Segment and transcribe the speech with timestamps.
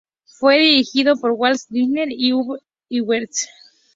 [0.25, 2.57] Fue dirigido por Walt Disney y Ub
[2.89, 3.47] Iwerks.